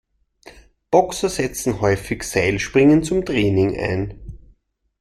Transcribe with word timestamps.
Boxer 0.89 1.29
setzen 1.29 1.79
häufig 1.79 2.23
Seilspringen 2.23 3.03
zum 3.03 3.23
Training 3.23 3.77
ein. 3.77 4.35